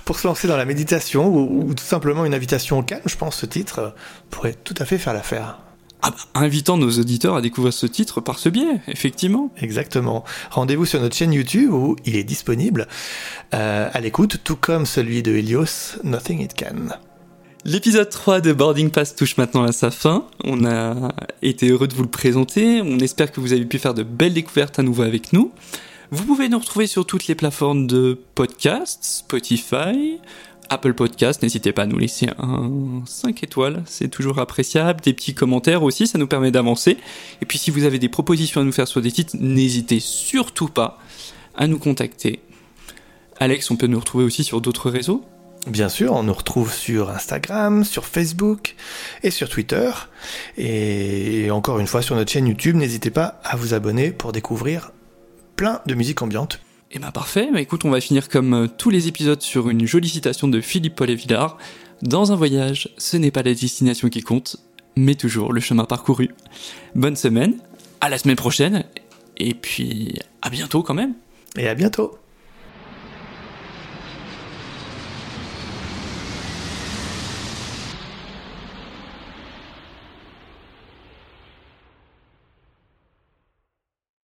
Pour, 0.04 0.18
se 0.18 0.26
lancer 0.26 0.48
dans 0.48 0.56
la 0.56 0.64
méditation 0.64 1.28
ou, 1.28 1.74
tout 1.74 1.84
simplement 1.84 2.24
une 2.24 2.34
invitation 2.34 2.78
au 2.78 2.82
calme, 2.82 3.02
je 3.04 3.16
pense 3.16 3.34
que 3.34 3.40
ce 3.42 3.46
titre 3.46 3.94
pourrait 4.30 4.54
tout 4.54 4.74
à 4.78 4.84
fait 4.84 4.98
faire 4.98 5.12
l'affaire. 5.12 5.58
Ah 6.02 6.10
bah, 6.10 6.16
invitant 6.40 6.78
nos 6.78 6.90
auditeurs 6.90 7.36
à 7.36 7.42
découvrir 7.42 7.74
ce 7.74 7.86
titre 7.86 8.22
par 8.22 8.38
ce 8.38 8.48
biais, 8.48 8.80
effectivement. 8.88 9.52
Exactement. 9.58 10.24
Rendez-vous 10.50 10.86
sur 10.86 11.00
notre 11.00 11.14
chaîne 11.14 11.34
YouTube 11.34 11.72
où 11.72 11.96
il 12.06 12.16
est 12.16 12.24
disponible 12.24 12.88
euh, 13.52 13.90
à 13.92 14.00
l'écoute, 14.00 14.38
tout 14.42 14.56
comme 14.56 14.86
celui 14.86 15.22
de 15.22 15.32
Helios, 15.32 15.98
Nothing 16.02 16.40
It 16.40 16.54
Can. 16.58 16.96
L'épisode 17.66 18.08
3 18.08 18.40
de 18.40 18.54
Boarding 18.54 18.90
Pass 18.90 19.14
touche 19.14 19.36
maintenant 19.36 19.64
à 19.64 19.72
sa 19.72 19.90
fin. 19.90 20.24
On 20.44 20.64
a 20.64 21.12
été 21.42 21.68
heureux 21.68 21.88
de 21.88 21.94
vous 21.94 22.04
le 22.04 22.08
présenter. 22.08 22.80
On 22.80 22.98
espère 23.00 23.30
que 23.30 23.40
vous 23.40 23.52
avez 23.52 23.66
pu 23.66 23.78
faire 23.78 23.92
de 23.92 24.02
belles 24.02 24.32
découvertes 24.32 24.78
à 24.78 24.82
nouveau 24.82 25.02
avec 25.02 25.34
nous. 25.34 25.52
Vous 26.12 26.24
pouvez 26.24 26.48
nous 26.48 26.58
retrouver 26.58 26.88
sur 26.88 27.06
toutes 27.06 27.28
les 27.28 27.36
plateformes 27.36 27.86
de 27.86 28.18
podcast, 28.34 28.98
Spotify, 29.02 30.18
Apple 30.68 30.92
Podcast. 30.92 31.40
N'hésitez 31.40 31.70
pas 31.70 31.82
à 31.82 31.86
nous 31.86 31.98
laisser 31.98 32.26
un 32.36 33.02
5 33.06 33.44
étoiles, 33.44 33.84
c'est 33.86 34.08
toujours 34.08 34.40
appréciable. 34.40 35.00
Des 35.02 35.12
petits 35.12 35.34
commentaires 35.34 35.84
aussi, 35.84 36.08
ça 36.08 36.18
nous 36.18 36.26
permet 36.26 36.50
d'avancer. 36.50 36.96
Et 37.40 37.46
puis 37.46 37.58
si 37.58 37.70
vous 37.70 37.84
avez 37.84 38.00
des 38.00 38.08
propositions 38.08 38.60
à 38.60 38.64
nous 38.64 38.72
faire 38.72 38.88
sur 38.88 39.00
des 39.00 39.12
titres, 39.12 39.36
n'hésitez 39.38 40.00
surtout 40.00 40.66
pas 40.66 40.98
à 41.54 41.68
nous 41.68 41.78
contacter. 41.78 42.40
Alex, 43.38 43.70
on 43.70 43.76
peut 43.76 43.86
nous 43.86 44.00
retrouver 44.00 44.24
aussi 44.24 44.42
sur 44.42 44.60
d'autres 44.60 44.90
réseaux? 44.90 45.24
Bien 45.68 45.88
sûr, 45.88 46.14
on 46.14 46.24
nous 46.24 46.34
retrouve 46.34 46.74
sur 46.74 47.10
Instagram, 47.10 47.84
sur 47.84 48.04
Facebook 48.04 48.74
et 49.22 49.30
sur 49.30 49.48
Twitter. 49.48 49.92
Et 50.58 51.52
encore 51.52 51.78
une 51.78 51.86
fois 51.86 52.02
sur 52.02 52.16
notre 52.16 52.32
chaîne 52.32 52.48
YouTube, 52.48 52.74
n'hésitez 52.74 53.10
pas 53.10 53.40
à 53.44 53.54
vous 53.54 53.74
abonner 53.74 54.10
pour 54.10 54.32
découvrir 54.32 54.90
plein 55.60 55.82
de 55.84 55.94
musique 55.94 56.22
ambiante. 56.22 56.54
Et 56.90 56.96
eh 56.96 56.98
ben 57.00 57.10
parfait, 57.10 57.50
mais 57.52 57.60
écoute, 57.60 57.84
on 57.84 57.90
va 57.90 58.00
finir 58.00 58.30
comme 58.30 58.54
euh, 58.54 58.66
tous 58.66 58.88
les 58.88 59.08
épisodes 59.08 59.42
sur 59.42 59.68
une 59.68 59.86
jolie 59.86 60.08
citation 60.08 60.48
de 60.48 60.58
Philippe 60.62 60.94
Paul 60.94 61.10
et 61.10 61.14
Villard. 61.14 61.58
Dans 62.00 62.32
un 62.32 62.34
voyage, 62.34 62.88
ce 62.96 63.18
n'est 63.18 63.30
pas 63.30 63.42
la 63.42 63.52
destination 63.52 64.08
qui 64.08 64.22
compte, 64.22 64.56
mais 64.96 65.16
toujours 65.16 65.52
le 65.52 65.60
chemin 65.60 65.84
parcouru. 65.84 66.30
Bonne 66.94 67.14
semaine, 67.14 67.58
à 68.00 68.08
la 68.08 68.16
semaine 68.16 68.36
prochaine, 68.36 68.84
et 69.36 69.52
puis 69.52 70.18
à 70.40 70.48
bientôt 70.48 70.82
quand 70.82 70.94
même. 70.94 71.12
Et 71.58 71.68
à 71.68 71.74
bientôt. 71.74 72.16